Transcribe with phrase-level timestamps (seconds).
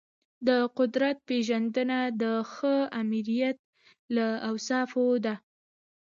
[0.47, 3.57] د قدرت پیژندنه د ښه آمریت
[4.15, 5.35] له اوصافو ده.